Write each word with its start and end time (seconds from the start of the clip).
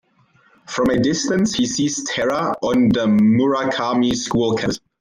From 0.67 0.89
a 0.89 0.97
distance, 0.97 1.53
he 1.53 1.67
sees 1.67 2.03
Terra 2.05 2.55
on 2.63 2.89
the 2.89 3.05
Murakami 3.05 4.15
School 4.15 4.55
campus. 4.55 4.79